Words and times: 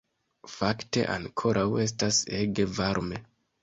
Fakte, 0.53 1.03
ankoraŭ 1.17 1.69
estas 1.87 2.25
ege 2.43 2.71
varme 2.83 3.27